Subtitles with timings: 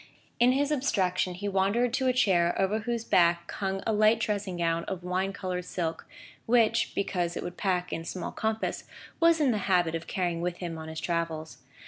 [0.39, 4.57] In his abstraction he wandered to a chair over whose back hung a light dressing
[4.57, 6.07] gown of wine coloured silk,
[6.47, 8.85] which, because it would pack in small compass,
[9.19, 11.59] was in the habit of carrying with him on his travels.